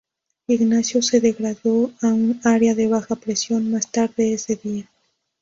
Ignacio 0.47 1.03
se 1.03 1.19
degradó 1.21 1.91
a 2.01 2.07
un 2.07 2.41
área 2.43 2.73
de 2.73 2.87
baja 2.87 3.15
presión 3.15 3.69
más 3.69 3.91
tarde 3.91 4.33
ese 4.33 4.55
día. 4.55 4.89